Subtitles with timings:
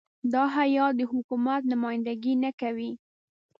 [0.33, 2.91] دا هیات د حکومت نمایندګي نه کوي.